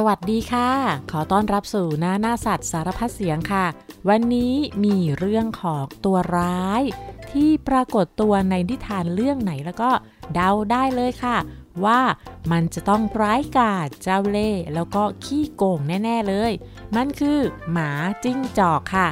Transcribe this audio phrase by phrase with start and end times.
[0.00, 0.70] สวัสดีค่ะ
[1.10, 3.66] ขอต้อนรับสู่หน้าหน้าสัตว์สารพัดเสียงค่ะ
[4.08, 6.82] วันนี้มีเรื่องของตัวร้าย
[7.30, 9.90] ที่ปรากฏตัวในนิทานเรื่องไหนแล้วก็
[10.34, 11.36] เดาได้เลยค่ะ
[11.84, 12.00] ว่า
[12.52, 16.52] มันจะต้องร้ายกาจเจ้าเล่ห์แล้วก็ขี้โกงแน่ ๆเลย
[16.96, 17.38] มันคือ
[17.72, 17.90] หมา
[18.24, 19.08] จิ้งจอกค่ะ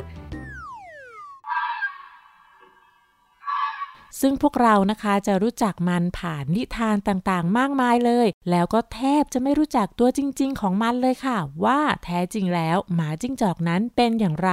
[4.20, 14.52] ซึ่งพวกเรานะคะจะรู้จักมันผ่านนิทานต่างๆ มากมายเลย แล้วก็แทบจะไม่รู้จักตัวจริง ๆ ของมันเลยค่ะ ว่าแท้จริงแล้วหมาจิ้งจอกนั้นเป็นอย่างไร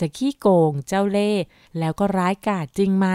[0.00, 1.42] จะขี้โกงเจ้าเล่ห์
[1.78, 3.06] แล้วก็ร้ายกาจจริงไหม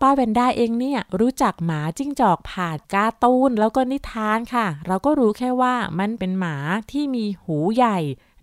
[0.00, 6.56] ป้าแวนด้าเองเนี่ยรู้จักหมาจิ้งจอกผ่านการ์ตูนแล้วก็นิทานค่ะ เราก็รู้แค่ว่ามันเป็นหมา
[6.90, 7.98] ที่มีหูใหญ่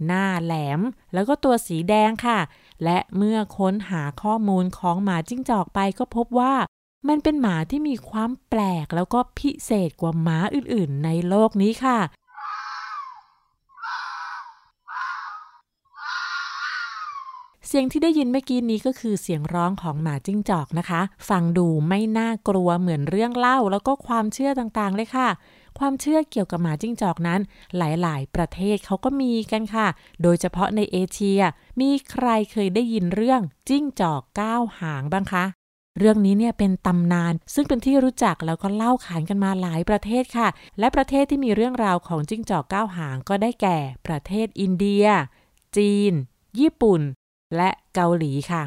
[0.05, 0.81] หน้าแหลม
[1.13, 2.39] แล้วก็ตัวสีแดงค่ะ
[2.83, 6.53] และเมื่อค้นหาข้อมูลของหมาจิ้งจอกไปก็พบว่า
[7.08, 12.00] มันเป็นหมาที่มีความแปลกแล้วก็พิเศษกว่าหมาอื่นๆ ในโลกนี้ค่ะ
[17.67, 25.30] เสียงที่ได้ยินเมื่อกี้นี้ก็คือเสียงร้องของหมาจิ้งจอกนะคะ ฟังดูไม่น่ากลัวเหมือนเรื่องเล่าแล้วก็ความเชื่อต่างๆ เลยค่ะ
[25.80, 27.39] ความเชื่อเกี่ยวกับหมาจิ้งจอกนั้น
[27.78, 29.88] หลายๆ ประเทศเขาก็มีกันค่ะ
[30.22, 31.41] โดยเฉพาะในเอเชีย
[31.81, 35.45] มีใครเคยได้ยินเรื่องจิ้งจอกก้าวหางบ้างคะ
[36.00, 40.47] เรื่องนี้เนี่ยเป็นตำนาน ซึ่งเป็นที่รู้จักแล้วก็เล่าขานกันมาหลายประเทศค่ะ
[40.80, 45.06] และประเทศที่มีเรื่องราวของจิ้งจอกก้าวหางก็ได้แก่ประเทศอินเดีย
[45.78, 46.14] จีน
[46.59, 47.02] ญี่ปุ่น
[47.56, 48.64] และเกาหลีค่ะ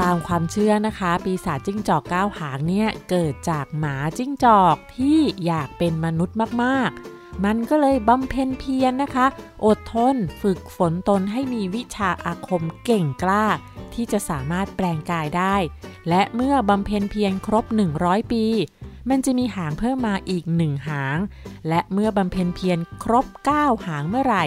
[0.00, 9.26] ตามความเชื่อนะคะ ปีศาจจิ้งจอกก้าวหางเนี่ย เกิดจากหมาจิ้งจอกที่อยากเป็นมนุษย์มากๆ มันก็เลยบำเพ็ญเพียรนนะคะ
[9.64, 13.44] อดทนฝึกฝนตนให้มีวิชาอาคมเก่งกล้า
[13.94, 15.56] ที่จะสามารถแปลงกายได้
[16.08, 17.64] และเมื่อบำเพ็ญเพียรครบ
[17.98, 18.44] 100 ปี
[19.10, 21.18] มันจะมีหางเพิ่มมาอีกหนึ่งหาง
[21.68, 23.26] และเมื่อบำเพ็ญเพียรครบ
[23.56, 24.44] 9 หางเมื่อไหร่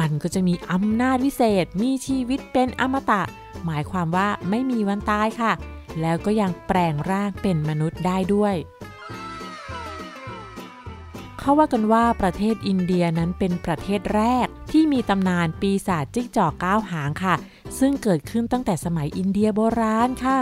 [0.00, 3.22] มันก็จะมีอำนาจวิเศษ มีชีวิตเป็นอมตะ
[3.64, 5.52] หมายความว่าไม่มีวันตายค่ะ
[6.00, 8.54] แล้วก็ยังแปลงร่างเป็นมนุษย์ได้ด้วย
[11.46, 17.34] เขาว่ากันว่าประเทศอินเดียนั้นเป็นประเทศแรก ที่มีตำนานปีศาจจิ้งจอกก้าวหางค่ะ
[17.78, 20.40] ซึ่งเกิดขึ้นตั้งแต่สมัยอินเดียโบราณค่ะ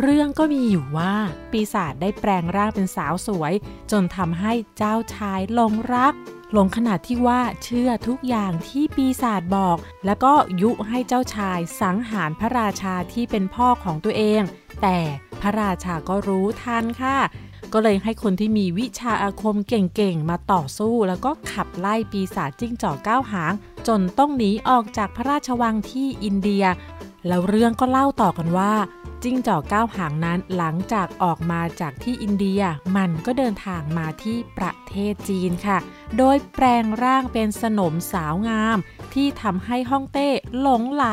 [0.00, 1.14] เรื่องก็มีอยู่ว่า
[1.50, 3.52] ปีศาจได้แปลงร่างเป็นสาวสวย
[3.90, 6.14] จนทำให้เจ้าชายหลงรัก
[6.52, 9.76] หลงขนาดที่ว่าเชื่อทุกอย่างที่ปีศาจบอก
[10.06, 10.32] แล้วก็
[10.62, 14.42] ยุให้เจ้าชายสังหารพระราชาที่เป็นพ่อของตัวเอง
[14.82, 14.98] แต่
[15.40, 17.18] พระราชาก็รู้ทันค่ะ
[17.72, 23.52] ก็เลยให้คนที่มีวิชาอาคมเก่งๆ มาต่อสู้ แล้วก็ขับไล่ปีศาจจิ้งจอกก้าวหาง
[23.88, 26.64] จนต้องหนีออกจากพระราชวังที่อินเดีย
[27.26, 28.74] แล้วเรื่องก็เล่าต่อกันว่า
[29.22, 32.62] จิ้งจอกก้าวหางนั้นหลังจากออกมาจากที่อินเดีย
[32.96, 35.78] มันก็เดินทางมาที่ประเทศจีนค่ะ
[36.18, 38.78] โดยแปลงร่างเป็นสนมสาวงาม
[39.14, 40.28] ที่ทำให้ฮ่องเต้
[40.60, 41.06] หลงไหล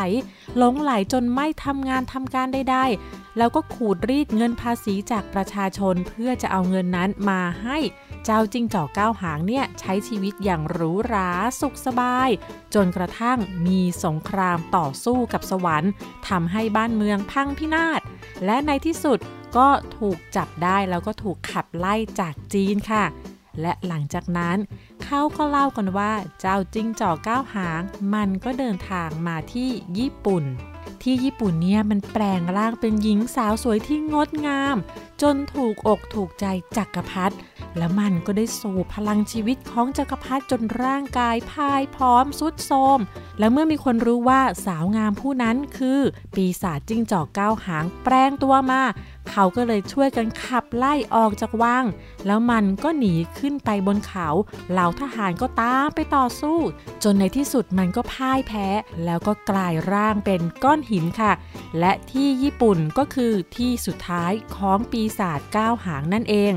[0.57, 7.77] หลงไหลจนไม่ทำงานทำการใดๆ แล้วก็ขูดรีดเงินภาษีจากประชาชนเพื่อจะเอาเงินนั้นมาให้
[8.25, 11.29] เจ้าจิ้งจอกก้าวหางเนี่ยใช้ชีวิตอย่างหรูหรา
[11.61, 12.29] สุขสบาย
[12.73, 15.91] จนกระทั่งมีสงครามต่อสู้กับสวรรค์
[16.29, 18.01] ทำให้บ้านเมืองพังพินาศ
[18.45, 19.19] และในที่สุด
[19.57, 23.05] ก็ถูกจับได้แล้วก็ถูกขับไล่จากจีนค่ะ
[23.61, 24.57] และหลังจากนั้น
[25.03, 27.81] เขาก็เล่ากันว่าเจ้าจิ้งจอกก้าวหาง
[28.13, 30.43] มันก็เดินทางมาที่ญี่ปุ่น
[31.03, 34.77] ที่ญี่ปุ่นเนี่ยมันแปลงร่างเป็นหญิงสาวสวยที่งดงาม
[35.21, 36.45] จนถูกอกถูกใจ
[36.77, 37.35] จักรพรรดิ
[37.77, 42.99] และมันก็ได้สูบพลังชีวิตของจักรพรรดิจนร่างกายพายพร้อมสุดโทม
[43.39, 45.99] และเมื่อมีคนรู้ว่าสาวงามผู้นั้นคือ
[46.35, 48.81] ปีศาจจิ้งจอกก้าวหางแปลงตัวมา
[49.31, 51.85] เขาก็เลยช่วยกันขับไล่ออกจากวัง
[52.25, 54.27] แล้วมันก็หนีขึ้นไปบนเขา
[54.71, 56.57] เหล่าทหารก็ตามไปต่อสู้
[57.03, 58.67] จนในที่สุดมันก็พ่ายแพ้
[59.05, 61.31] แล้วก็กลายร่างเป็นก้อนอนหินค่ะ
[61.79, 66.53] และที่ญี่ปุ่นก็คือที่สุดท้ายของปีศาจเก้าหางนั่นเอง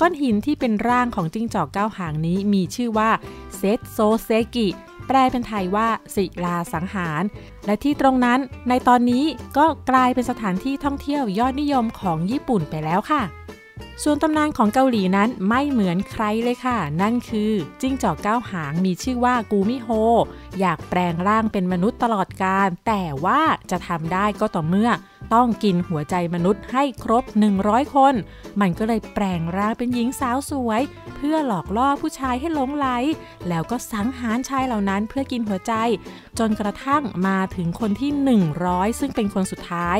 [0.00, 3.10] ก้อนหินที่เป็นร่างของจิ้งจอกเก้าหางนี้มีชื่อว่า
[3.56, 4.68] เซตโชเซกิ
[5.06, 7.22] แปลเป็นไทยว่าศิลาสังหาร
[7.66, 8.38] และที่ตรงนั้น
[8.68, 9.24] ในตอนนี้
[9.56, 13.22] ก็กลายเป็นสถานที่ท่องเที่ยวยอดนิยมของญี่ปุ่นไปแล้วค่ะ
[14.04, 19.88] ส่วนตำนานของเกาหลีนั้นไม่เหมือนใครเลยค่ะ นั่นคือจิ้งจอกเก้าหางมีชื่อว่ากูมิโฮ
[20.60, 24.90] อยากแปลงร่างเป็นมนุษย์ตลอดกาลแต่ว่าจะทำได้ก็ต่อเมื่อ
[25.34, 27.24] ต้องกินหัวใจมนุษย์ให้ครบ
[27.58, 28.14] 100 คน
[28.60, 30.82] มันก็เลยแปลงร่างเป็นหญิงสาวสวย
[31.16, 32.86] เพื่อหลอกล่อผู้ชายให้หลงไหล
[33.48, 35.72] แล้วก็สังหารชายเหล่านั้นเพื่อกินหัวใจ
[36.38, 38.10] จนกระทั่งมาถึงคนที่
[38.56, 39.98] 100 ซึ่งเป็นคนสุดท้าย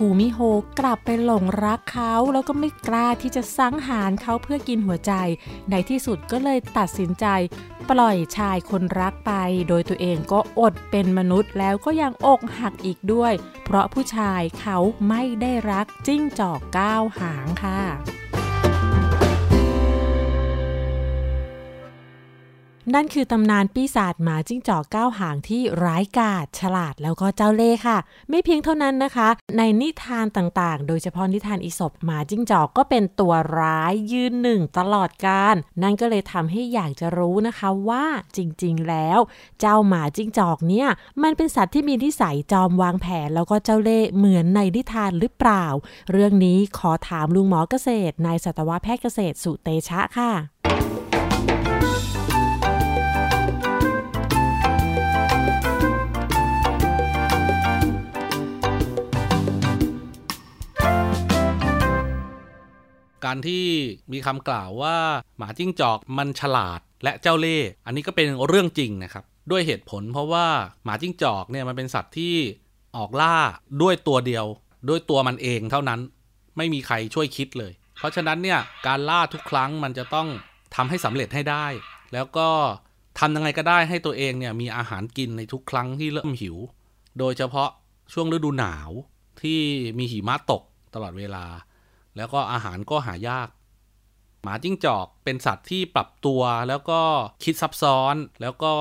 [0.00, 0.38] กูมิโฮ
[0.78, 5.12] กลับไปหลงรักเขา แล้วก็ไม่กล้าที่จะสังหารเขาเพื่อกินหัวใจ
[5.70, 7.26] ในที่สุดก็เลยตัดสินใจ
[7.90, 9.32] ปล่อยชายคนรักไป
[9.68, 13.32] โดยตัวเองก็อดเป็นมนุษย์แล้วก็ยังอกหักอีกด้วย
[13.64, 14.78] เพราะผู้ชายเขา
[15.08, 17.80] ไม่ได้รักจิ้งจอกก้าวหางค่ะ
[22.94, 27.98] นั่นคือตำนานปีศาจหมาจิ้งจอกก้าวหางที่ร้ายกาจฉลาดแล้วก็เจ้าเล่ห์ค่ะ
[28.30, 38.04] ไม่เพียงเท่านั้นนะคะ ในนิทานต่างๆ โดยเฉพาะนิทานอีสปหมาจิ้งจอกก็เป็นตัวร้ายยืนหนึ่งตลอดการนั่นก็เลยทำให้อยากจะรู้นะคะว่า
[38.36, 39.18] จริงๆแล้ว
[39.60, 40.88] เจ้าหมาจิ้งจอกเนี่ย
[41.22, 45.64] มันเป็นสัตว์ที่มีนิสัยจอมวางแผน แล้วก็เจ้าเล่ห์เหมือนในนิทานหรือเปล่า
[46.12, 50.32] เรื่องนี้ขอถามลุงหมอเกษตรนายสัตวแพทย์เกษตรสุเตชะค่ะ
[63.28, 63.66] การที่
[64.12, 64.96] มีคำกล่าวว่า
[65.38, 70.46] หมาจิ้งจอกมันฉลาดและเจ้าเล่ห์อันนี้ก็เป็นเรื่องจริงนะครับ ด้วยเหตุผลเพราะว่า
[70.84, 72.34] หมาจิ้งจอกเนี่ยมันเป็นสัตว์ที่
[72.96, 73.36] ออกล่า
[73.82, 74.46] ด้วยตัวเดียว
[74.88, 76.00] ด้วยตัวมันเองเท่านั้น
[76.56, 80.28] ไม่มีใครช่วยคิดเลย เพราะฉะนั้นเนี่ยการล่าทุกครั้งมันจะต้อง
[80.74, 81.66] ทำให้สำเร็จให้ได้
[82.12, 82.48] แล้วก็
[83.18, 86.56] ทำยังไงก็ได้ให้ตัวเองเนี่ยมีอาหารกินในทุกครั้งที่เริ่มหิว
[87.18, 87.70] โดยเฉพาะ
[88.12, 88.90] ช่วงฤดูหนาว
[89.42, 89.60] ที่
[89.98, 90.62] มีหิมะตก
[90.94, 91.44] ตลอดเวลา
[92.18, 93.48] แล้วก็อาหารก็หายาก
[94.42, 97.00] หมาจิ้งจอกเป็นสัตว์ที่ปรับตัวแล้วก็
[97.44, 98.72] คิดซับซ้อน แล้วก็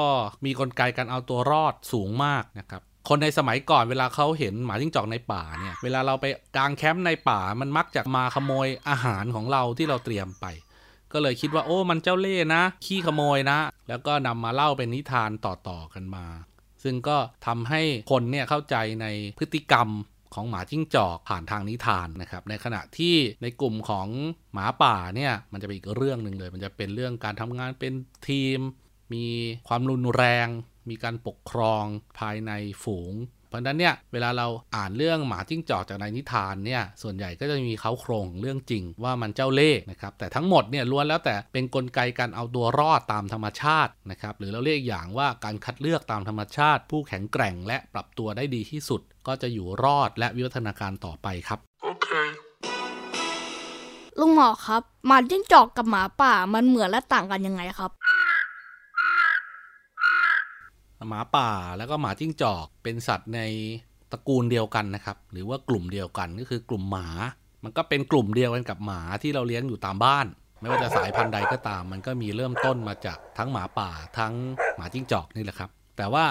[0.46, 6.26] มีกลไกการเอาตัวรอดสูงมากนะครับคนในสมัยก่อนเวลาเขาเห็นหมาจิ้งจอกในป่าเนี่ย เวลาเราไป
[6.56, 10.46] กางแคมป์ในป่ามันมักจะมาขโมยอาหารของเราที่เราเตรียมไป
[11.14, 13.60] ก็เลยคิดว่าโอ้มันเจ้าเล่ห์นะ ขี้ขโมยนะ
[13.90, 16.26] แล้วก็นำมาเล่าเป็นนิทานต่อๆกันมา
[16.84, 17.82] ซึ่งก็ทำให้
[18.12, 19.06] คนเนี่ยเข้าใจใน
[19.38, 19.88] พฤติกรรม
[20.34, 24.08] ของหมาจิ้งจอกผ่านทางนิทานนะครับ ในขณะที่ในกลุ่มของ
[24.54, 27.94] หมาป่าเนี่ยมันจะเป็นอีกเรื่องหนึ่งเลย มันจะเป็นเรื่องการทำงานเป็น
[28.30, 28.60] ทีม
[29.14, 29.26] มี
[29.68, 30.48] ความรุนแรง
[30.90, 31.84] มีการปกครอง
[32.20, 32.52] ภายใน
[32.84, 33.14] ฝูง
[33.50, 52.10] เพราะนั้นเนี่ยเวลาเราอ่านเรื่องหมาจิ้งจอกจากในนิทานเนี่ยส่วนใหญ่ก็จะมีเขาโครงเรื่องจริงว่ามันเจ้าเล่ห์นะครับแต่ทั้งหมดเนี่ยล้วนแล้วแต่เป็นนกลไกการเอาตัวรอดตามธรรมชาตินะครับหรือเราเรียกอย่างว่าการคัดเลือกตามธรรมชาติ ผู้แข็งแกร่งและปรับตัวได้ดีที่สุด ก็จะอยู่รอดและวิวัฒนาการต่อไปครับโอเค
[54.20, 57.92] ลุงหมอครับหมาจิ้งจอกกับหมาป่ามันเหมือนและต่างกันยังไงครับ
[61.10, 63.42] หมาป่าแล้วก็หมาจิ้งจอกเป็นสัตว์ใน
[64.12, 67.08] ตระกูลเดียวกันนะครับ หรือว่ากลุ่มเดียวกันก็คือกลุ่มหมา
[67.64, 70.26] มันก็เป็นกลุ่มเดียวกันกับหมาที่เราเลี้ยงอยู่ตามบ้าน
[70.62, 73.90] ไม่ว่าจะสายพันธุ์ใดก็ตาม มันก็มีเริ่มต้นมาจากทั้งหมาป่า
[74.20, 74.34] ทั้ง
[74.76, 76.26] หมาจิ้งจอกนี่แหละครับ แต่ว่า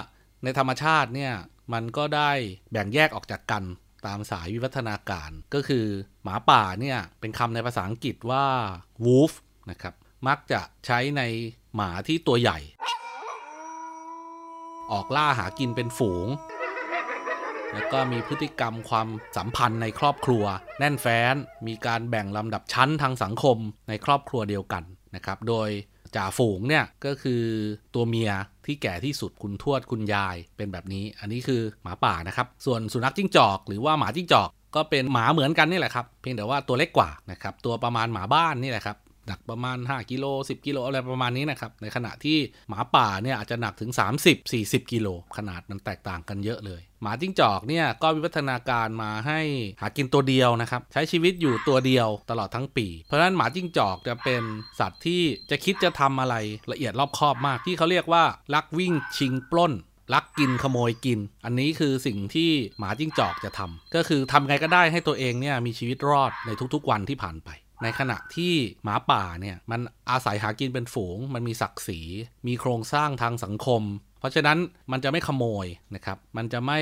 [0.44, 1.32] ในธรรมชาติเนี่ย
[1.72, 2.30] มันก็ได้
[2.70, 3.64] แบ่งแยกออกจากกัน
[4.06, 5.86] ตามสายวิวัฒนาการ ก็คือ
[6.22, 8.46] หมาป่าเนี่ยเป็นคำในภาษาอังกฤษว่า
[9.04, 9.32] wolf
[9.70, 9.94] นะครับ
[10.28, 11.22] มักจะใช้ใน
[11.74, 12.58] หมาที่ตัวใหญ่
[14.92, 16.26] ออกล่าหากินเป็นฝูง
[17.72, 20.44] แล้วก็มีพฤติกรรมความสัมพันธ์ในครอบครัว
[20.78, 21.34] แน่นแฟ้น
[21.66, 23.58] มีการแบ่งลำดับชั้นทางสังคม
[23.88, 24.84] ในครอบครัวเดียวกัน
[25.14, 25.68] นะครับ โดย
[26.16, 27.42] จ่าฝูงเนี่ยก็คือ
[27.94, 28.30] ตัวเมีย
[28.66, 38.96] ที่แก่ที่สุดคุณทวดคุณยายเป็นแบบนี้ อันนี้คือหมาป่านะครับ ส่วนสุนัขจิ้งจอก หรือว่าหมาจิ้งจอกก็เป็นหมาเหมือนกันนี่แหละครับ เพียงแต่ว่าตัวเล็กกว่านะครับ ตัวประมาณหมาบ้านนี่แหละครับ
[39.26, 43.90] หนักประมาณ 5 กิโล 10 กิโลอะไรประมาณนี้นะครับ ในขณะที่หมาป่าเนี่ยอาจจะหนักถึง
[44.42, 49.40] 30-40 กิโล ขนาดมันแตกต่างกันเยอะเลย หมาจิ้งจอกเนี่ยก็วิวัฒนาการมาให้
[49.80, 54.42] หากินตัวเดียวนะครับ ใช้ชีวิตอยู่ตัวเดียวตลอดทั้งปี เพราะฉะนั้นหมาจิ้งจอกจะเป็น
[54.80, 56.34] สัตว์ที่จะคิดจะทำอะไร
[56.72, 59.74] ละเอียดรอบคอบมากที่เขาเรียกว่าลักวิ่งชิงปล้น
[60.14, 67.50] ลักกินขโมยกิน อันนี้คือสิ่งที่หมาจิ้งจอกจะทำก็คือทำไงก็ได้ให้ตัวเองเนี่ยมีชีวิตรอดในทุกๆวันที่ผ่านไป
[67.82, 68.54] ในขณะที่
[68.84, 69.80] หมาป่าเนี่ยมัน
[70.10, 72.00] อาศัยหากินเป็นฝูง มันมีศักดิ์ศรี
[72.46, 73.82] มีโครงสร้างทางสังคม
[74.20, 74.58] เพราะฉะนั้น
[74.92, 76.80] มันจะไม่ขโมยนะครับ มันจะไม่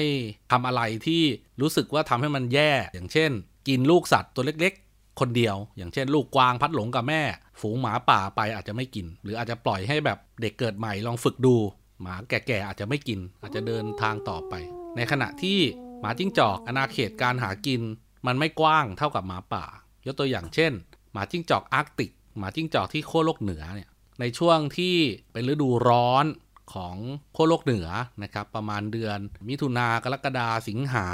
[0.53, 1.23] ทำอะไรที่
[1.61, 3.31] รู้สึกว่าทำให้มันแย่ อย่างเช่น
[3.69, 7.23] กินลูกสัตว์ตัวเล็กๆ คนเดียว อย่างเช่น ลูกกวางพัดหลงกับแม่
[7.61, 11.57] ฝูงหมาป่าไปอาจจะไม่กิน หรืออาจจะปล่อยให้แบบเด็กเกิดใหม่ลองฝึกดู
[12.03, 14.55] หมาแก่ๆอาจจะไม่กิน อาจจะเดินทางต่อไป
[14.97, 15.59] ในขณะที่
[16.01, 17.81] หมาจิ้งจอกอาณาเขตการหากิน
[18.27, 19.65] มันไม่กว้างเท่ากับหมาป่า
[20.07, 20.73] ยกตัวอย่างเช่น
[21.13, 23.89] หมาจิ้งจอกอาร์กติก หมาจิ้งจอกที่ขั้วโลกเหนือเนี่ย
[24.21, 24.97] ในช่วงที่
[25.33, 26.27] เป็นฤดูร้อน
[26.75, 26.97] ของ
[27.37, 27.89] ขั้วโลกเหนือ
[28.23, 29.19] นะครับ ประมาณเดือน
[29.49, 31.07] มิถุนากรกฎาสิงหา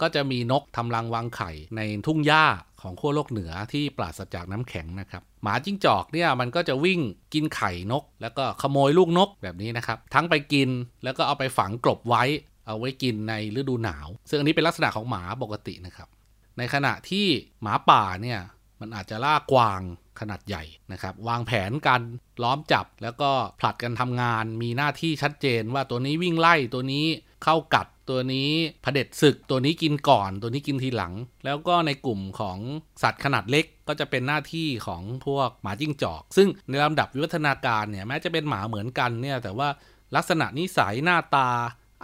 [0.00, 2.44] ก็จะมีนกทำรังวางไข่ในทุ่งหญ้า
[2.82, 7.00] ของขั้วโลกเหนือที่ปราศจากน้ำแข็งนะครับ หมาจิ้งจอกเนี่ยมันก็จะวิ่ง
[7.34, 10.68] กินไข่นก แล้วก็ขโมยลูกนกแบบนี้นะครับ ทั้งไปกิน
[11.04, 12.24] แล้วก็เอาไปฝังกลบไว้
[12.66, 16.08] เอาไว้กินในฤดูหนาว ซึ่งอันนี้เป็นลักษณะของหมาปกตินะครับ
[16.58, 17.26] ในขณะที่
[17.62, 18.40] หมาป่าเนี่ย
[18.80, 19.80] มันอาจจะล่ากวาง
[20.20, 22.02] ขนาดใหญ่นะครับ วางแผนการ
[22.42, 27.06] ล้อมจับแล้วก็ผลัดกันทำงานมีหน้าที่ชัดเจนว่าตัวนี้วิ่งไล่ตัวนี้
[27.44, 28.50] เข้ากัดตัวนี้
[28.82, 32.58] เผด็จศึกตัวนี้กินก่อน ตัวนี้กินทีหลัง แล้วก็ในกลุ่มของ
[33.02, 39.68] สัตว์ขนาดเล็กก็จะเป็นหน้าที่ของพวกหมาจิ้งจอก ซึ่งในลำดับวิวัฒนาการเนี่ยแม้จะเป็นหมาเหมือนกันเนี่ยแต่ว่า
[40.16, 41.48] ลักษณะนิสัยหน้าตา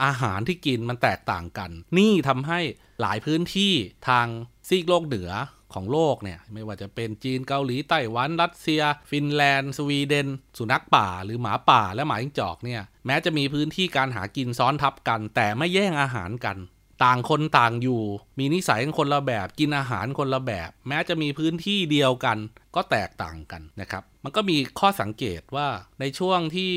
[0.04, 2.60] อาหารที่กินมันแตกต่างกัน นี่ทำให้
[3.00, 3.72] หลายพื้นที่
[4.08, 4.26] ทาง
[4.68, 5.30] ซีกโลกเหนือ
[5.74, 16.56] ของโลกเนี่ย ไม่ว่าจะเป็นจีนเกาหลีไต้หวัน รัสเซีย ฟินแลนด์ สวีเดน สุนัขป่า หรือหมาป่าและหมาจิ้งจอกเนี่ย แม้จะมีพื้นที่การหากินซ้อนทับกัน แต่ไม่แย่งอาหารกัน
[17.04, 18.02] ต่างคนต่างอยู่
[18.38, 22.38] มีนิสัยคนละแบบ กินอาหารคนละแบบ แม้จะมีพื้นที่เดียวกัน
[22.76, 25.66] ก็แตกต่างกันนะครับ มันก็มีข้อสังเกตว่า
[26.00, 26.72] ในช่วงที่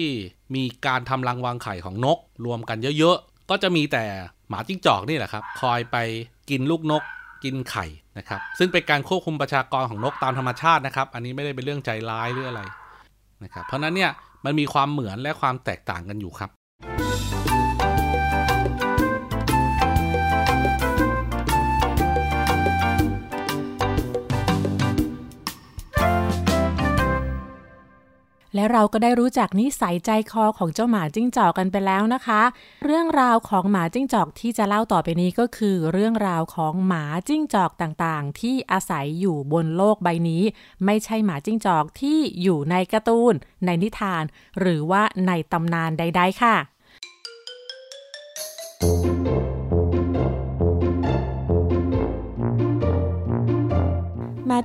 [0.56, 4.06] มีการทำรังวางไข่ของนก รวมกันเยอะๆ ก็จะมีแต่
[4.50, 5.98] หมาจิ้งจอกนี่แหละครับ คอยไป
[6.50, 7.04] กินลูกนก
[7.44, 7.86] กินไข่
[8.18, 12.62] นะครับ ซึ่งเป็นการควบคุมประชากรของนกตามธรรมชาตินะครับ อันนี้ไม่ได้เป็นเรื่องใจร้ายหรืออะไร
[13.44, 14.12] นะครับ เพราะนั้นเนี่ย
[14.46, 16.50] มันมีความเหมือนและความแตกต่างกันอยู่ครับ
[28.56, 32.42] และเราก็ได้รู้จักนิสัยใจคอของเจ้าหมาจิ้งจอกกันไปแล้วนะคะ
[32.84, 40.44] เรื่องราวของหมาจิ้งจอกที่จะเล่าต่อไปนี้ก็คือ เรื่องราวของหมาจิ้งจอกต่างๆ ที่อาศัยอยู่บนโลกใบนี้
[40.86, 43.34] ไม่ใช่หมาจิ้งจอกที่อยู่ในการ์ตูน
[43.66, 44.24] ในนิทาน
[44.60, 46.56] หรือว่าในตำนานใด ๆ ค่ะ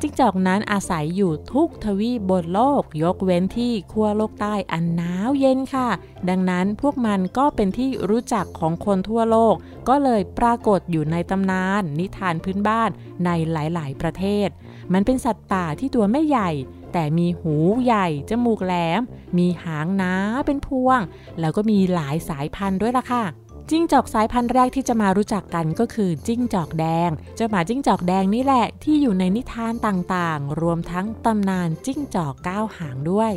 [0.03, 5.89] จิ้งจอกนั้นอาศัยอยู่ทุกทวีปบนโลก ยกเว้นที่ขั้วโลกใต้อันหนาวเย็นค่ะ
[6.29, 9.55] ดังนั้นพวกมันก็เป็นที่รู้จักของคนทั่วโลก
[9.89, 12.91] ก็เลยปรากฏอยู่ในตำนาน นิทานพื้นบ้าน
[13.25, 14.49] ในหลาย ๆ ประเทศ
[14.93, 16.51] มันเป็นสัตว์ป่าที่ตัวไม่ใหญ่
[16.93, 19.01] แต่มีหูใหญ่ จมูกแหลม
[19.39, 20.15] มีหางหนา
[20.47, 21.01] เป็นพวง
[21.41, 23.25] แล้วก็มีหลายสายพันธุ์ด้วยล่ะค่ะ
[23.71, 33.33] จิ้งจอกสายพันธุ์แรกที่จะมารู้จักกันก็คือจิ้งจอกแดง เจ้าหมาจิ้งจอกแดงนี่แหละที่อยู่ในนิทานต่างๆ รวมทั้งตำนานจิ้งจอกก้าวหางด้วย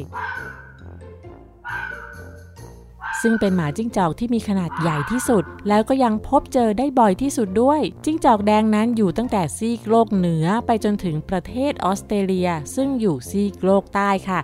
[3.22, 14.39] ซึ่งเป็นหมาจิ้งจอกที่มีขนาดใหญ่ที่สุด แล้วก็ยังพบเจอได้บ่อยที่สุดด้วย จิ้งจอกแดงนั้นอยู่ตั้งแต่ซีกโลกเหนือไปจนถึงประเทศออสเตรเลีย ซึ่งอยู่ซีกโลกใต้ค่ะ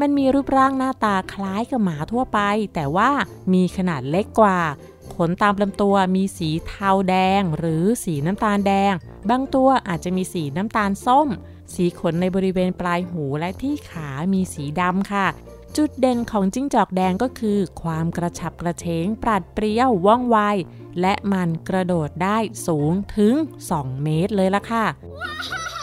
[0.00, 2.38] มันมีรูปร่างหน้าตาคล้ายกับหมาทั่วไป
[2.74, 3.10] แต่ว่า
[3.52, 4.58] มีขนาดเล็กกว่า
[5.16, 8.92] ขนตามลำตัวมีสีเทาแดง หรือสีน้ำตาลแดง
[9.30, 11.28] บางตัวอาจจะมีสีน้ำตาลส้ม
[11.74, 15.26] สีขนในบริเวณปลายหูและที่ขามีสีดำค่ะ
[15.76, 20.36] จุดเด่นของจิ้งจอกแดงก็คือ ความกระฉับกระเฉง ปราดเปรี้ยวว่องไว
[21.00, 23.34] และมันกระโดดได้สูงถึง
[23.70, 24.84] 2 เมตรเลยล่ะค่ะ
[25.20, 25.75] wow!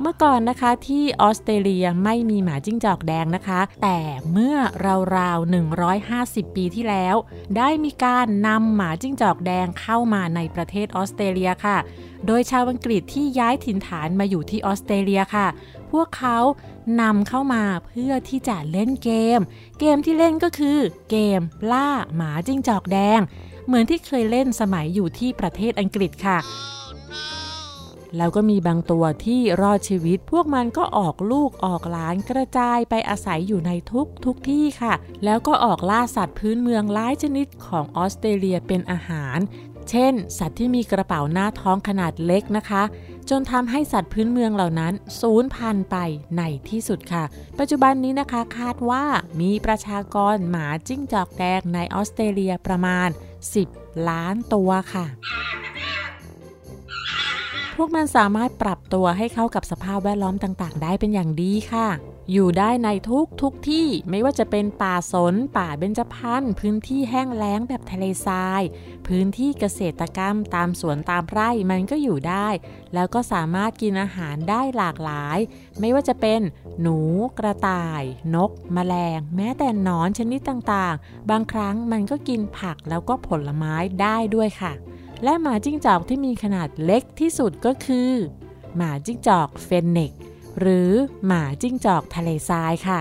[0.00, 3.98] เมื่อก่อนนะคะที่ออสเตรเลียไม่มีหมาจิ้งจอกแดงนะคะ แต่
[4.32, 4.56] เมื่อ
[5.16, 5.54] ราวๆ
[5.96, 7.14] 150 ปีที่แล้ว
[7.56, 11.78] ได้มีการนำหมาจิ้งจอกแดงเข้ามาในประเทศออสเตรเลียค่ะ
[12.26, 15.46] โดยชาวอังกฤษที่ย้ายถิ่นฐานมาอยู่ที่ออสเตรเลียค่ะ
[15.92, 16.38] พวกเขา
[17.00, 19.40] นำเข้ามาเพื่อที่จะเล่นเกม
[19.80, 20.78] เกมที่เล่นก็คือ
[21.10, 21.40] เกม
[21.72, 23.20] ล่าหมาจิ้งจอกแดง
[23.66, 26.38] เหมือนที่เคยเล่นสมัยอยู่ที่ประเทศอังกฤษค่ะ
[28.16, 34.94] แล้วก็มีบางตัวที่รอดชีวิต พวกมันก็ออกลูกออกหลานกระจายไปอาศัยอยู่ในทุกทุกที่ค่ะ
[35.24, 39.38] แล้วก็ออกล่าสัตว์พื้นเมืองหลายชนิดของออสเตรเลียเป็นอาหาร
[39.90, 42.82] เช่น สัตว์ที่มีกระเป๋าหน้าท้องขนาดเล็กนะคะ
[43.30, 45.96] จนทำให้สัตว์พื้นเมืองเหล่านั้นสูญพันธุ์ไป
[46.36, 47.24] ในที่สุดค่ะ
[47.58, 49.04] ปัจจุบันนี้นะคะคาดว่า
[49.40, 53.08] มีประชากรหมาจิ้งจอกแดงในออสเตรเลียประมาณ
[53.58, 55.06] 10 ล้านตัวค่ะ
[57.80, 61.88] พวกมันสามารถปรับตัวให้เข้ากับสภาพแวดล้อมต่างๆ ได้เป็นอย่างดีค่ะ
[62.32, 68.62] อยู่ได้ในทุกทุกที่ไม่ว่าจะเป็นป่าสน ป่าเบญจพรรณพื้นที่แห้งแล้งแบบทะเลทราย
[69.06, 72.48] พื้นที่เกษตรกรรมตามสวนตามไร่มันก็อยู่ได้
[72.94, 75.38] แล้วก็สามารถกินอาหารได้หลากหลาย
[75.80, 76.40] ไม่ว่าจะเป็น
[76.80, 76.98] หนู
[77.38, 78.02] กระต่าย
[78.34, 84.74] นกแมลง แม้แต่นอนชนิดต่างๆ บางครั้งมันก็กินผักแล้วก็ผลไม้ได้ด้วยค่ะ
[85.24, 88.10] และหมาจิ้งจอกที่มีขนาดเล็กที่สุดก็คือ
[88.76, 90.12] หมาจิ้งจอกเฟนเนก
[90.60, 90.90] หรือ
[91.26, 93.00] หมาจิ้งจอกทะเลทรายค่ะ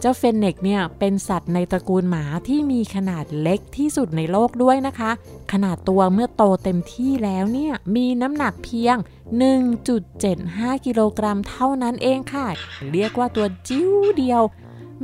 [0.00, 5.10] เจ้าเฟนเนกเนี่ยเป็นสัตว์ในตระกูลหมาที่มีขนาดเล็กที่สุดในโลกด้วยนะคะ
[5.52, 8.96] ขนาดตัวเมื่อโตเต็มที่แล้วเนี่ยมีน้ำหนักเพียง
[9.70, 12.46] 1.75 กิโลกรัมเท่านั้นเองค่ะ
[12.92, 14.42] เรียกว่าตัวจิ้วเดียว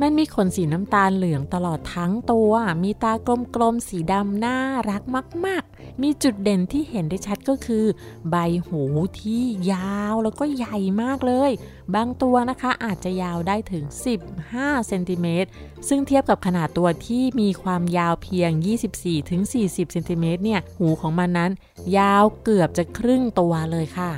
[0.01, 2.51] มันมีขนสีน้ำตาลเหลืองตลอดทั้งตัว
[2.83, 3.13] มีตา
[3.55, 4.57] กลมๆ สีดำน่า
[4.89, 5.03] รัก
[5.45, 7.85] มาก ๆ มีจุดเด่นที่เห็นได้ชัดก็คือ
[8.29, 8.35] ใบ
[8.67, 8.81] หู
[9.19, 11.51] ที่ยาวแล้วก็ใหญ่มากเลย
[11.95, 13.83] บางตัวนะคะอาจจะยาวได้ถึง
[14.35, 15.49] 15 เซนติเมตร
[15.87, 18.51] ซึ่งเทียบกับขนาดตัวที่มีความยาวเพียง
[19.21, 21.51] 24-40 เซนติเมตรเนี่ย หูของมันนั้น
[21.97, 24.11] ยาวเกือบจะครึ่งตัวเลยค่ะ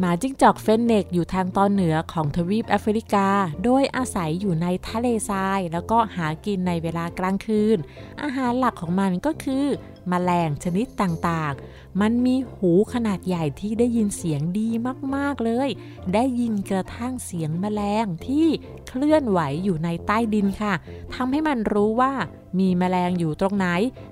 [0.00, 3.28] หมาจิ้งจอกเฟนเนกอยู่ทางตอนเหนือของทวีปแอฟริกา
[3.64, 7.78] โดยอาศัยอยู่ในทะเลทราย แล้วก็หากินในเวลากลางคืน
[8.22, 9.66] อาหารหลักของมันก็คือ
[10.12, 14.68] มแมลงชนิดต่างๆ มันมีหูขนาดใหญ่ที่ได้ยินเสียงดี
[15.14, 15.68] มากๆเลย
[16.14, 18.46] ได้ยินกระทั่งเสียงมแมลงที่
[18.88, 20.74] เคลื่อนไหวอยู่ในใต้ดินค่ะ
[21.14, 22.12] ทำให้มันรู้ว่า
[22.58, 23.66] มีมแมลงอยู่ตรงไหน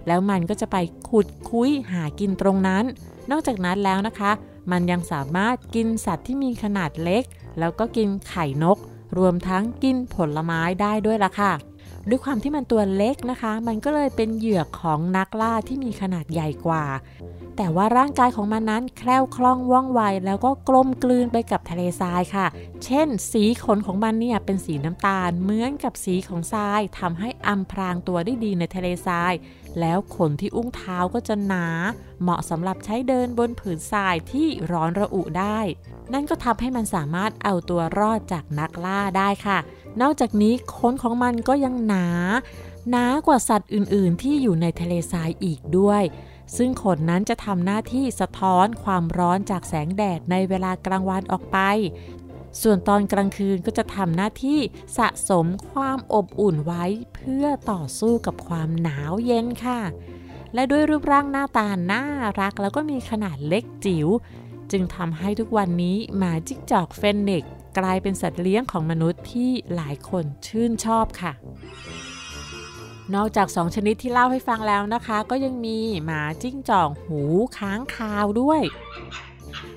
[0.07, 0.77] แล้วมันก็จะไป
[1.09, 2.85] ขุดคุ้ยหากินตรงนั้น
[3.31, 4.33] นอกจากนั้นแล้วนะคะ
[4.71, 7.25] มันยังสามารถกินสัตว์ที่มีขนาดเล็ก
[7.59, 8.79] แล้วก็กินไข่นก
[9.19, 11.53] รวมทั้งกินผลไม้ได้ด้วยล่ะค่ะ
[12.09, 16.85] ด้วยความที่มันตัวเล็กนะคะ มันก็เลยเป็นเหยื่อของนักล่าที่มีขนาดใหญ่กว่า
[17.57, 22.47] แต่ว่าร่างกายของมันนั้นแคล่วคล่องว่องไว แล้วก็กลมกลืนไปกับทะเลทรายค่ะ
[22.85, 29.33] เช่น สีขนของมันเนี่ยเป็นสีน้ำตาลเหมือนกับสีของทรายทำให้อำพรางตัวได้ดีในทะเลทราย
[29.81, 31.67] แล้วขนที่อุ้งเท้าก็จะหนา
[32.23, 35.59] เหมาะสำหรับใช้เดินบนผืนทรายที่ร้อนระอุได้
[36.13, 39.59] นั่นก็ทำให้มันสามารถเอาตัวรอดจากนักล่าได้ค่ะ
[40.01, 42.07] นอกจากนี้ขนของมันก็ยังหนา
[42.91, 46.03] หนากว่าสัตว์อื่น ๆ ที่อยู่ในทะเลทรายอีกด้วย
[46.57, 51.59] ซึ่งขนนั้นจะทำหน้าที่สะท้อนความร้อนจากแสงแดดในเวลากลางวันออกไป
[52.63, 54.59] ส่วนตอนกลางคืนก็จะทำหน้าที่
[54.99, 56.85] สะสมความอบอุ่นไว้
[57.15, 59.81] เพื่อต่อสู้กับความหนาวเย็นค่ะ
[60.55, 62.05] และด้วยรูปร่างหน้าตาน่า
[62.41, 64.09] รักแล้วก็มีขนาดเล็กจิ๋ว
[64.73, 67.45] จึงทำให้ทุกวันนี้หมาจิกจอกเฟนเนก
[67.79, 71.33] กลายเป็นสัตว์เลี้ยงของมนุษย์ที่หลายคนชื่นชอบค่ะ
[73.15, 77.23] นอกจากสองชนิดที่เล่าให้ฟังแล้วนะคะ ก็ยังมีหมาจิ้งจอกหู
[77.59, 78.63] ค้างคาวด้วย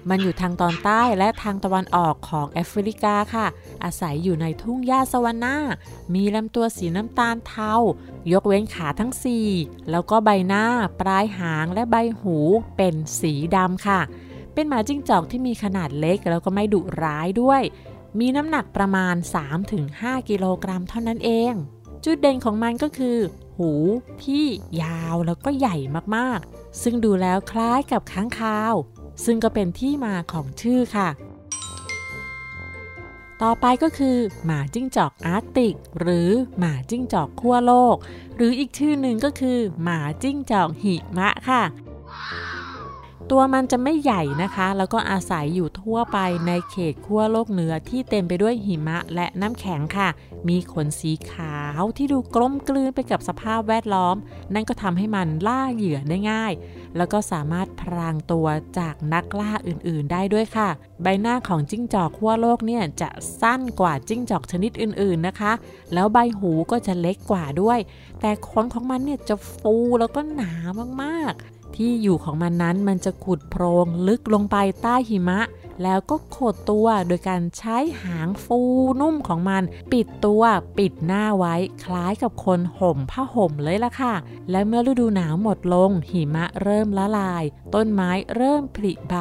[0.10, 3.48] มันอยู่ทางตอนใต้และทางตะวันออกของแอฟริกาค่ะ
[3.84, 5.58] อาศัยอยู่ในทุ่งหญ้าสวรรค์นา
[6.16, 7.74] มีลำตัวสีน้ำตาลเทา
[8.32, 9.12] ยกเว้นขาทั้ง
[9.52, 10.66] 4 แล้วก็ใบหน้า
[11.00, 12.38] ปลายหางและใบหู
[12.78, 14.02] เป็นสีดำค่ะ
[14.54, 17.62] เป็นหมาจิ้งจอกที่มีขนาดเล็กแล้วก็ไม่ดุร้ายด้วย
[18.20, 19.16] มีน้ำหนักประมาณ
[19.72, 21.54] 3-5 กิโลกรัมเท่านั้นเอง
[22.04, 23.18] จุดเด่นของมันก็คือ
[23.58, 23.72] หู
[24.24, 24.46] ที่
[24.82, 25.78] ยาวแล้วก็ใหญ่
[26.16, 28.76] มากๆ ซึ่งดูแล้วคล้ายกับค้างคาว
[29.24, 31.10] ซึ่งก็เป็นที่มาของชื่อค่ะ
[33.42, 36.30] ต่อไปก็คือ หมาจิ้งจอกอาร์กติก หรือ
[36.60, 37.96] หมาจิ้งจอกขั้วโลก
[38.36, 41.64] หรืออีกชื่อหนึ่งก็คือ หมาจิ้งจอกหิมะค่ะ
[43.32, 50.10] ตัวมันจะไม่ใหญ่นะคะ แล้วก็อาศัยอยู่ทั่วไปในเขตขั้วโลกเหนือที่เต็มไปด้วยหิมะและน้ำแข็งค่ะ
[50.48, 54.16] มีขนสีขาวที่ดูกลมกลืนไปกับสภาพแวดล้อม
[54.54, 56.54] นั่นก็ทำให้มันล่าเหยื่อได้ง่าย
[56.98, 58.48] แล้วก็สามารถพรางตัว
[58.80, 60.70] จากนักล่าอื่นๆ ได้ด้วยค่ะ
[61.02, 63.10] ใบหน้าของจิ้งจอกขั้วโลกเนี่ยจะ
[63.42, 65.52] สั้นกว่าจิ้งจอกชนิดอื่นๆนะคะ
[65.94, 67.80] แล้วใบหูก็จะเล็กกว่าด้วย
[68.22, 70.52] แต่ขนของมันเนี่ยจะฟูแล้วก็หนา
[71.04, 75.40] มากๆ ที่อยู่ของมันนั้นมันจะขุดโพรงลึกลงไปใต้หิมะ
[75.84, 78.60] แล้วก็ขดตัวโดยการใช้หางฟู
[79.02, 80.44] นุ่มของมัน ปิดตัว
[80.78, 84.14] ปิดหน้าไว้คล้ายกับคนห่มผ้าห่มเลยล่ะค่ะ
[84.52, 87.44] และเมื่อฤดูหนาวหมดลง หิมะเริ่มละลาย
[87.76, 89.16] ต้นไม้เริ่มผลิใบ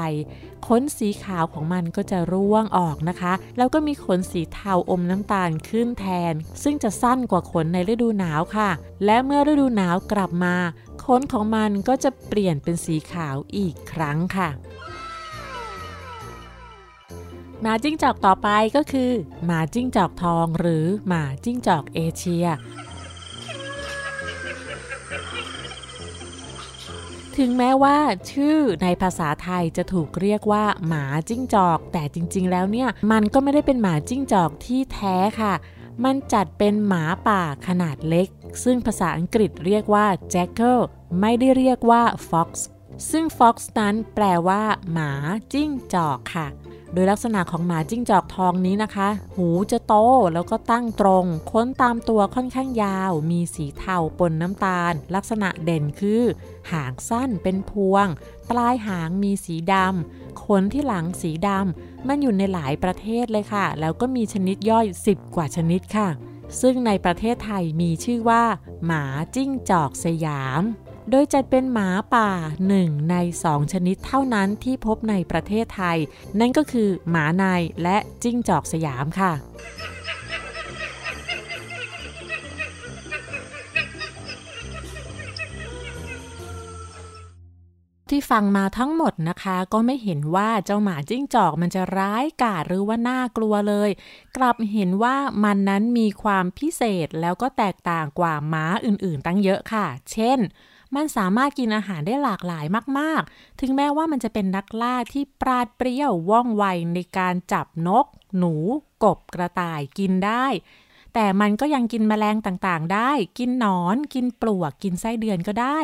[0.67, 8.71] ขนสีขาวของมันก็จะร่วงออกนะคะ แล้วก็มีขนสีเทาอมน้ำตาลขึ้นแทน ซึ่งจะสั้นกว่าขนในฤดูหนาวค่ะ
[9.05, 10.55] และเมื่อฤดูหนาวกลับมา
[11.09, 14.49] ขนของมันก็จะเปลี่ยนเป็นสีขาวอีกครั้งค่ะ
[17.63, 19.11] หมาจิ้งจอกต่อไปก็คือ
[19.45, 22.47] หมาจิ้งจอกทองหรือหมาจิ้งจอกเอเชีย
[27.37, 27.99] ถึงแม้ว่า
[28.31, 35.55] ชื่อในภาษาไทยจะถูกเรียกว่า หมาจิ้งจอก แต่จริง ๆ แล้วเนี่ย มันก็ไม่ได้เป็นหมาจิ้งจอกที่แท้ค่ะ
[36.05, 38.29] มันจัดเป็นหมาป่าขนาดเล็ก
[38.65, 40.81] ซึ่งภาษาอังกฤษเรียกว่า jackal
[41.21, 42.51] ไม่ได้เรียกว่า fox
[43.11, 45.11] ซึ่ง fox นั้นแปลว่า หมา
[45.53, 46.49] จิ้งจอกค่ะ
[46.93, 49.95] โดยลักษณะของหมาจิ้งจอกทองนี้นะคะ หูจะโต
[50.35, 56.23] แล้วก็ตั้งตรงค้นตามตัวค่อนข้างยาว มีสีเทาปนน้ำตาล ลักษณะเด่นคือ
[56.73, 58.07] หางสั้นเป็นพวง
[58.51, 66.09] ปลายหางมีสีดำขนที่หลังสีดำมันอยู่ในหลายประเทศเลยค่ะ แล้วก็มีชนิดย่อย 10 กว่าชนิดค่ะ
[66.61, 68.45] ซึ่งในประเทศไทยมีชื่อว่า
[68.87, 70.63] หมาจิ้งจอกสยาม
[71.11, 72.31] โดยจัดเป็นหมาป่า
[72.69, 75.99] หนึ่งในสองชนิดเท่านั้นที่พบในประเทศไทย
[76.41, 77.45] นั่นก็คือหมาใน
[77.83, 79.33] และจิ้งจอกสยามค่ะ
[88.11, 93.91] ที่ฟังมาทั้งหมดนะคะ ก็ไม่เห็นว่าเจ้าหมาจิ้งจอกมันจะร้ายกาจหรือว่าน่ากลัวเลย
[94.37, 100.39] กลับเห็นว่ามันนั้นมีความพิเศษแล้วก็แตกต่างกว่าหมาอื่นๆ ตั้งเยอะค่ะ เช่น
[100.95, 102.67] มันสามารถกินอาหารได้หลากหลาย
[102.99, 108.07] มากๆ ถึงแม้ว่ามันจะเป็นนักล่าที่ปราดเปรี้ยวว่องไวในการจับนก
[108.39, 108.55] หนู
[109.05, 110.47] กบกระต่ายกินได้
[111.15, 115.79] แต่มันก็ยังกินแมลงต่างๆ ได้ กินหนอน กินปลวก กินไส้เดือนก็ได้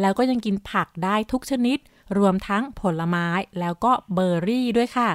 [0.00, 1.78] แล้วก็ยังกินผักได้ทุกชนิด
[2.18, 3.26] รวมทั้งผลไม้
[3.60, 5.10] แล้วก็เบอร์รี่ด้วยค่ะ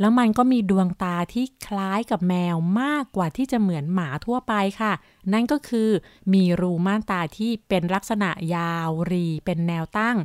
[0.00, 4.92] แล้วมันก็มีดวงตาที่คล้ายกับแมวมากกว่าที่จะเหมือนหมาทั่วไปค่ะ
[5.32, 5.90] นั่นก็คือ
[6.32, 10.16] มีรูม่านตาที่เป็นลักษณะยาวรี เป็นแนวตั้ง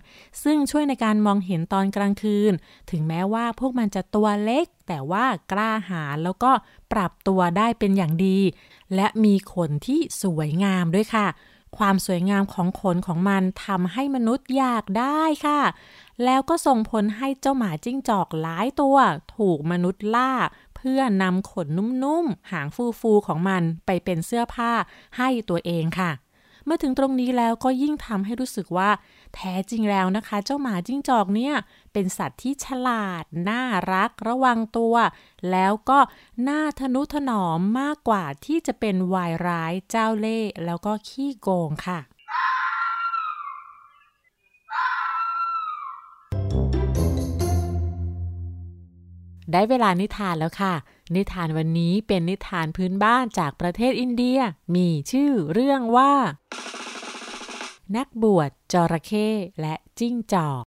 [0.43, 2.53] ซึ่งช่วยในการมองเห็นตอนกลางคืน
[2.91, 6.51] ถึงแม้ว่าพวกมันจะตัวเล็ก แต่ว่ากล้าหาญแล้วก็
[6.91, 8.39] ปรับตัวได้เป็นอย่างดี
[8.95, 11.27] และมีขนที่สวยงามด้วยค่ะ
[11.77, 15.61] ความสวยงามของขนของมันทำให้มนุษย์อยากได้ค่ะ
[16.23, 18.97] แล้วก็ส่งผลให้เจ้าหมาจิ้งจอกหลายตัว
[19.35, 20.31] ถูกมนุษย์ล่า
[20.75, 21.67] เพื่อนำขน
[22.03, 22.67] นุ่มๆ หาง
[22.99, 24.71] ฟูๆของมันไปเป็นเสื้อผ้า
[25.17, 26.11] ให้ตัวเองค่ะ
[26.65, 28.89] เมื่อถึงตรงนี้แล้วก็ยิ่งทำให้รู้สึกว่า
[29.35, 31.55] แท้จริงแล้วนะคะ เจ้าหมาจิ้งจอกเนี่ย
[31.93, 34.95] เป็นสัตว์ที่ฉลาด น่ารัก ระวังตัว
[35.51, 35.99] แล้วก็
[36.47, 41.99] น่าทนุถนอมมากกว่าที่จะเป็นวายร้ายเจ้าเล่ห์แล้วก็ขี้โกงค่ะ
[49.51, 50.73] ได้เวลานิทานแล้วค่ะ
[51.15, 54.39] นิทานวันนี้เป็นนิทานพื้นบ้านจากประเทศอินเดีย
[54.75, 56.13] มีชื่อเรื่องว่า
[57.97, 59.29] นักบวชจระเข้
[59.61, 60.63] และจิ้งจอก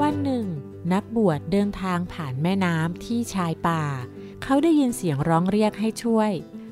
[0.00, 0.46] วันหนึ่ง
[0.92, 3.82] นักบวชเดินทางผ่านแม่น้ำที่ชายป่า
[4.42, 6.30] เขาได้ยินเสียงร้องเรียกให้ช่วย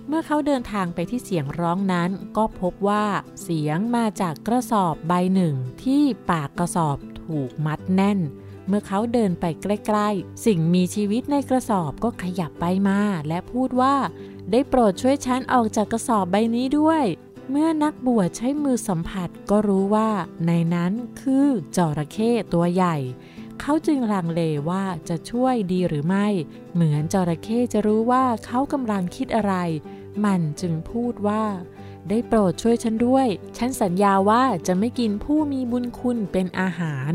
[0.08, 3.04] เมื่อเขาเดินทางไปที่เสียงร้องนั้น ก็พบว่า
[3.42, 8.18] เสียงมาจากกระสอบใบหนึ่งที่ปากกระสอบถูกมัดแน่น
[8.68, 13.94] เมื่อเขาเดินไปใกล้ๆ สิ่งมีชีวิตในกระสอบก็ขยับไปมา และพูดว่า
[14.50, 17.04] ได้โปรดช่วยฉันออกจากกระสอบใบนี้ด้วย
[17.50, 20.10] เมื่อนักบวชใช้มือสัมผัสก็รู้ว่า
[20.46, 21.46] ในนั้นคือ
[21.76, 22.96] จระเข้ตัวใหญ่
[23.60, 26.26] เขาจึงลังเลว่าจะช่วยดีหรือไม่
[26.74, 29.54] เหมือนจระเข้จะรู้ว่าเขากำลังคิดอะไร
[30.24, 31.44] มันจึงพูดว่า
[32.08, 37.12] ได้โปรดช่วยฉันด้วย ฉันสัญญาว่าจะไม่กินผู้มีบุญคุณเป็นอาหาร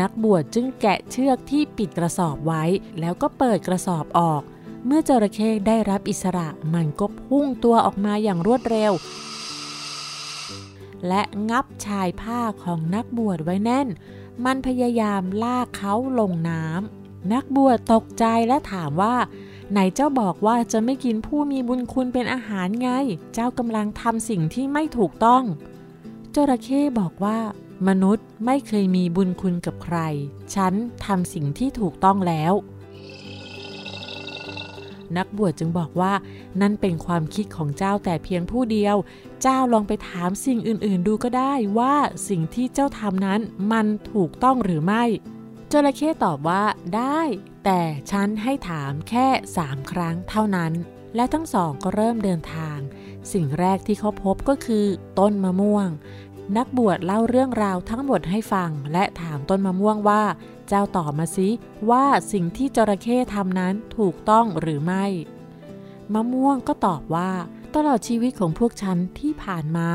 [0.00, 2.64] นักบวชจึงแกะเชือกที่ปิดกระสอบไว้
[3.00, 4.42] แล้วก็เปิดกระสอบออก
[4.86, 8.92] เมื่อจระเข้ได้รับอิสระมันก็พุ่งตัวออกมาอย่างรวดเร็ว
[11.08, 13.88] และงับชายผ้าของนักบวชไว้แน่น
[14.44, 19.16] มันพยายามลากเขาลงน้ำนักบวชตกใจและถามว่า
[19.70, 22.88] ไหนเจ้าบอกว่าจะไม่กินผู้มีบุญคุณเป็นอาหารไง
[23.34, 25.42] เจ้ากำลังทำสิ่งที่ไม่ถูกต้อง
[26.34, 27.38] จระเข้บอกว่า
[27.88, 29.98] มนุษย์ไม่เคยมีบุญคุณกับใคร
[30.54, 32.52] ฉันทำสิ่งที่ถูกต้องแล้ว
[35.16, 36.12] นักบวชจึงบอกว่า
[36.60, 38.96] นั่นเป็นความคิดของเจ้าแต่เพียงผู้เดียว
[39.42, 41.94] เจ้าลองไปถามสิ่งอื่นๆดูก็ได้ว่า
[42.28, 43.40] สิ่งที่เจ้าทำนั้น
[43.72, 45.04] มันถูกต้องหรือไม่
[45.72, 46.64] จระเข้ตอบว่า
[46.96, 47.20] ได้
[47.64, 50.72] แต่ฉันให้ถามแค่สามครั้งเท่านั้น
[51.16, 52.78] และทั้งสองก็เริ่มเดินทาง
[53.32, 54.84] สิ่งแรกที่เขาพบก็คือ
[55.18, 55.88] ต้นมะม่วง
[56.56, 60.22] นักบวชเล่าเรื่องราวทั้งหมดให้ฟัง และถามต้นมะม่วงว่า
[60.68, 61.48] เจ้าตอบมาสิ
[61.90, 65.04] ว่าสิ่งที่จระเข้ทำนั้นถูกต้องหรือไม่
[66.12, 67.30] มะม่วงก็ตอบว่า
[67.74, 69.90] ตลอดชีวิตของพวกฉันที่ผ่านมา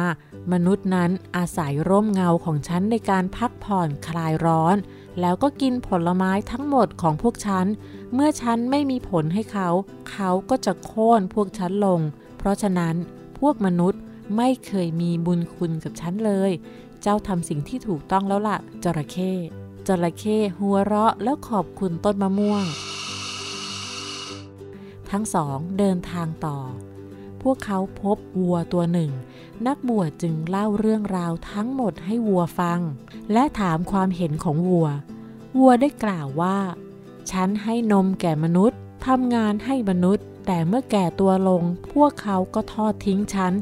[0.52, 4.76] มนุษย์นั้นอาศัยร่มเงาของฉันในการพักผ่อนคลายร้อน
[5.22, 7.66] แล้วก็กินผลไม้ทั้งหมดของพวกฉัน
[8.14, 9.70] เมื่อฉันไม่มีผลให้เขา
[10.12, 12.00] เขาก็จะโค่นพวกฉันลง
[12.38, 12.96] เพราะฉะนั้น
[13.40, 14.02] พวกมนุษย์
[14.36, 16.52] ไม่เคยมีบุญคุณกับฉันเลย
[17.02, 19.32] เจ้าทำสิ่งที่ถูกต้องแล้วล่ะ จระเข้
[19.88, 22.66] จระเข้หัวเราะแล้วขอบคุณต้นมะม่วง
[25.12, 26.58] ทั้งสองเดินทางต่อ
[27.42, 29.12] พวกเขาพบวัวตัวหนึ่ง
[29.68, 32.80] นักบวชจึงเล่าเรื่องราวทั้งหมดให้วัวฟัง
[33.34, 34.88] และถามความเห็นของวัว
[35.58, 36.58] วัวได้กล่าวว่า
[37.32, 41.64] ฉันให้นมแก่มนุษย์ทำงานให้มนุษย์ แต่เมื่อแก่ตัวลง
[41.94, 43.54] พวกเขาก็ทอดทิ้งฉัน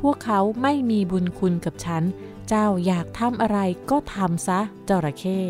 [0.00, 2.02] พวกเขาไม่มีบุญคุณกับฉัน
[2.48, 3.58] เจ้าอยากทำอะไร
[3.90, 5.40] ก็ทำซะจระเข้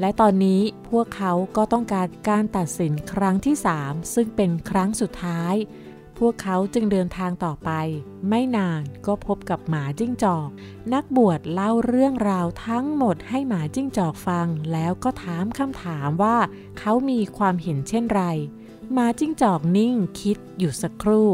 [0.00, 5.54] และตอนนี้พวกเขาก็ต้องการการตัดสินครั้งที่สามซึ่งเป็นครั้งสุดท้าย
[6.18, 7.70] พวกเขาจึงเดินทางต่อไป
[8.28, 10.48] ไม่นานก็พบกับหมาจิ้งจอก
[10.94, 16.36] นักบวชเล่าเรื่องราวทั้งหมดให้หมาจิ้งจอกฟัง แล้วก็ถามคำถามว่า
[16.78, 18.22] เขามีความเห็นเช่นไร
[18.92, 21.28] หมาจิ้งจอกนิ่งคิดอยู่สักครู่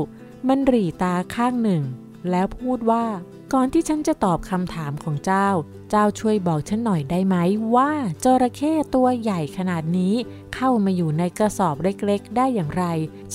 [0.48, 1.82] มันหรี่ตาข้างหนึ่ง
[2.30, 3.04] แล้วพูดว่า
[3.52, 5.48] ก่อนที่ฉันจะตอบคำถามของเจ้า
[5.90, 7.36] เจ้าช่วยบอกฉันหน่อยได้ไหม
[7.74, 7.92] ว่า
[8.24, 10.14] จระเข้ตัวใหญ่ขนาดนี้
[10.54, 12.84] เข้ามาอยู่ในกระสอบเล็กๆ ได้อย่างไร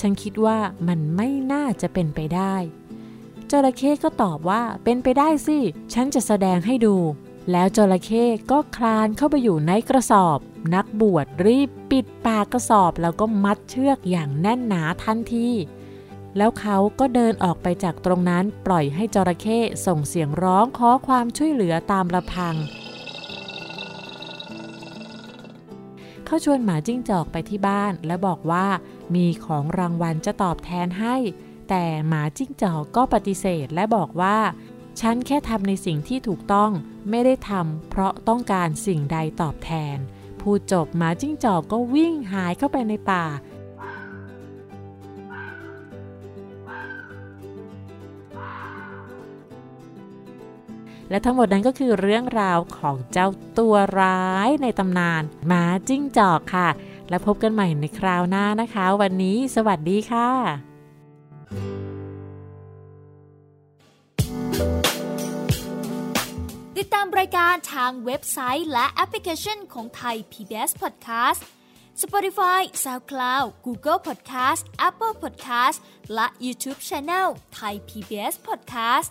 [0.00, 2.54] ฉันคิดว่ามันไม่น่าจะเป็นไปได้
[3.50, 5.58] จระเข้ก็ตอบว่าเป็นไปได้สิ
[5.94, 6.96] ฉันจะแสดงให้ดู
[7.50, 10.38] แล้วจระเข้ก็คลานเข้าไปอยู่ในกระสอบ
[10.74, 15.50] นักบวชรีบปิดปากกระสอบแล้วก็มัดเชือกอย่างแน่นหนาทันที
[16.36, 22.54] แล้วเขาก็เดินออกไปจากตรงนั้นปล่อยให้จระเข้ส่งเสียงร้องขอความช่วยเหลือตามลำพัง
[26.24, 28.66] เขาชวนหมาจิ้งจอกไปที่บ้านและบอกว่า
[29.14, 31.16] มีของรางวัลจะตอบแทนให้
[31.68, 34.38] แต่หมาจิ้งจอกก็ปฏิเสธและบอกว่า
[35.00, 36.70] ฉันแค่ทำในสิ่งที่ถูกต้อง
[37.10, 39.96] ไม่ได้ทำเพราะต้องการสิ่งใดตอบแทน
[40.40, 43.24] พูดจบหมาจิ้งจอกก็วิ่งหายเข้าไปในป่า
[51.12, 56.68] และทั้งหมดนั้นก็คือเรื่องราวของเจ้าตัวร้ายในตำนานหมาจิ้งจอกค่ะ
[57.08, 60.28] แล้วพบกันใหม่ในคราวหน้านะคะ วันนี้สวัสดีค่ะ
[66.76, 71.40] ติดตามรายการทางเว็บไซต์และแอปพลิเคชันของไทย PBS Podcast
[72.02, 75.78] Spotify SoundCloud Google Podcast Apple Podcast
[76.14, 77.26] และ YouTube Channel
[77.58, 79.10] Thai PBS Podcast